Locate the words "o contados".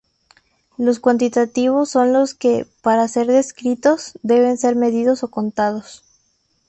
5.21-6.03